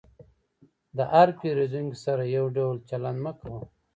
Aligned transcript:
د 0.97 0.99
هر 1.11 1.27
پیرودونکي 1.39 1.97
سره 2.05 2.23
یو 2.37 2.45
ډول 2.57 2.75
چلند 2.89 3.17
مه 3.25 3.31
کوه. 3.39 3.61